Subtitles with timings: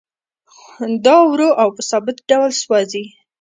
[1.05, 3.05] دا ورو او په ثابت ډول سوځي